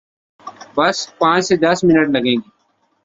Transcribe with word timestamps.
بس 0.75 0.97
پانچھ 1.19 1.45
سے 1.47 1.55
دس 1.63 1.77
منٹ 1.83 2.07
لگئیں 2.15 2.39
گے۔ 2.41 2.49